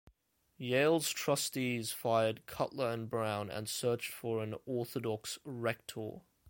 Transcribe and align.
Yale's 0.57 1.11
trustees 1.11 1.91
fired 1.91 2.47
Cutler 2.47 2.89
and 2.89 3.07
Brown, 3.07 3.51
and 3.51 3.69
searched 3.69 4.11
for 4.11 4.41
an 4.41 4.55
orthodox 4.65 5.37
Rector. 5.45 6.21